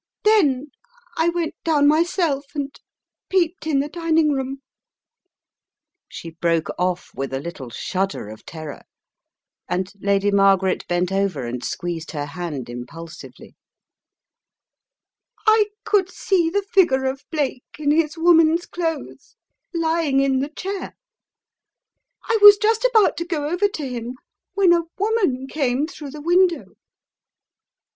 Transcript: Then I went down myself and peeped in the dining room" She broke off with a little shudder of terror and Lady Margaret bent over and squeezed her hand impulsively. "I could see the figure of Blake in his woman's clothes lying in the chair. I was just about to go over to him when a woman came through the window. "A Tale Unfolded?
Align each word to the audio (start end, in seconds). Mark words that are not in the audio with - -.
Then 0.23 0.71
I 1.15 1.29
went 1.29 1.53
down 1.63 1.87
myself 1.87 2.45
and 2.55 2.75
peeped 3.29 3.67
in 3.67 3.81
the 3.81 3.87
dining 3.87 4.31
room" 4.31 4.63
She 6.07 6.31
broke 6.31 6.69
off 6.79 7.11
with 7.13 7.31
a 7.31 7.39
little 7.39 7.69
shudder 7.69 8.27
of 8.29 8.43
terror 8.43 8.81
and 9.69 9.91
Lady 9.99 10.31
Margaret 10.31 10.87
bent 10.87 11.11
over 11.11 11.45
and 11.45 11.63
squeezed 11.63 12.09
her 12.13 12.25
hand 12.25 12.67
impulsively. 12.67 13.55
"I 15.45 15.65
could 15.83 16.09
see 16.09 16.49
the 16.49 16.63
figure 16.73 17.05
of 17.05 17.23
Blake 17.29 17.75
in 17.77 17.91
his 17.91 18.17
woman's 18.17 18.65
clothes 18.65 19.35
lying 19.71 20.19
in 20.19 20.39
the 20.39 20.49
chair. 20.49 20.95
I 22.23 22.39
was 22.41 22.57
just 22.57 22.83
about 22.85 23.17
to 23.17 23.23
go 23.25 23.49
over 23.49 23.67
to 23.67 23.87
him 23.87 24.15
when 24.55 24.73
a 24.73 24.81
woman 24.97 25.45
came 25.45 25.85
through 25.85 26.09
the 26.09 26.21
window. 26.21 26.61
"A 26.71 26.71
Tale 26.71 26.71
Unfolded? 26.71 26.77